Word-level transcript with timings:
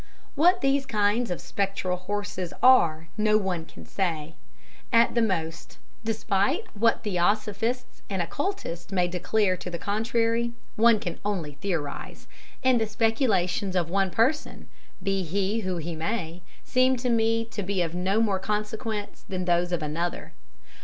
What 0.33 0.61
these 0.61 0.87
kinds 0.87 1.29
of 1.29 1.39
spectral 1.39 1.95
horses 1.95 2.53
are 2.63 3.09
no 3.17 3.37
one 3.37 3.65
can 3.65 3.85
say. 3.85 4.33
At 4.91 5.13
the 5.13 5.21
most 5.21 5.77
despite 6.03 6.63
what 6.75 7.03
theosophists 7.03 8.01
and 8.09 8.19
occultists 8.19 8.91
may 8.91 9.07
declare 9.07 9.55
to 9.57 9.69
the 9.69 9.77
contrary 9.77 10.53
one 10.75 10.97
can 10.99 11.19
only 11.23 11.53
theorize 11.61 12.25
and 12.63 12.81
the 12.81 12.87
speculations 12.87 13.75
of 13.75 13.91
one 13.91 14.09
person, 14.09 14.67
be 15.03 15.21
he 15.21 15.59
who 15.59 15.77
he 15.77 15.95
may, 15.95 16.41
seem 16.63 16.97
to 16.97 17.09
me 17.11 17.45
to 17.51 17.61
be 17.61 17.83
of 17.83 17.93
no 17.93 18.19
more 18.21 18.39
consequence 18.39 19.23
than 19.29 19.45
those 19.45 19.71
of 19.71 19.83
another. 19.83 20.33